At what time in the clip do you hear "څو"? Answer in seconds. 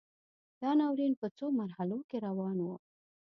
1.37-1.45